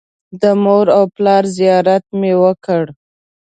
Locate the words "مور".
0.63-0.85